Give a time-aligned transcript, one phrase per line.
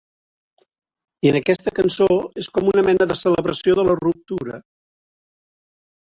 [1.27, 2.07] I en aquesta cançó,
[2.43, 4.57] és com una mena de celebració de la ruptura...